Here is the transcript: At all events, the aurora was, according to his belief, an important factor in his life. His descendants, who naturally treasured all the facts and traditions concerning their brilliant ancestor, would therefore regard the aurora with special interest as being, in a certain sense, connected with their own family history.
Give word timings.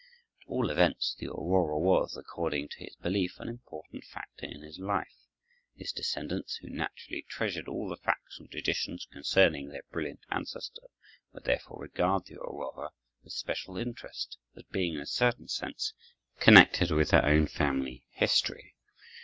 At 0.41 0.47
all 0.49 0.71
events, 0.71 1.15
the 1.19 1.27
aurora 1.27 1.77
was, 1.77 2.17
according 2.17 2.69
to 2.69 2.79
his 2.79 2.95
belief, 2.95 3.39
an 3.39 3.47
important 3.47 4.03
factor 4.03 4.47
in 4.47 4.63
his 4.63 4.79
life. 4.79 5.27
His 5.75 5.91
descendants, 5.91 6.55
who 6.55 6.69
naturally 6.71 7.23
treasured 7.29 7.67
all 7.67 7.87
the 7.87 7.97
facts 8.01 8.39
and 8.39 8.49
traditions 8.49 9.05
concerning 9.11 9.69
their 9.69 9.83
brilliant 9.91 10.21
ancestor, 10.31 10.87
would 11.33 11.43
therefore 11.43 11.83
regard 11.83 12.25
the 12.25 12.39
aurora 12.41 12.89
with 13.23 13.33
special 13.33 13.77
interest 13.77 14.39
as 14.55 14.63
being, 14.71 14.95
in 14.95 15.01
a 15.01 15.05
certain 15.05 15.47
sense, 15.47 15.93
connected 16.39 16.89
with 16.89 17.11
their 17.11 17.23
own 17.23 17.45
family 17.45 18.03
history. 18.09 18.73